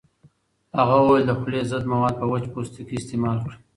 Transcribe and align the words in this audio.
هغه 0.77 0.95
وویل 0.99 1.23
د 1.27 1.31
خولې 1.39 1.61
ضد 1.71 1.83
مواد 1.91 2.13
په 2.17 2.25
وچ 2.31 2.43
پوستکي 2.53 2.95
استعمال 2.97 3.37
کړئ. 3.43 3.57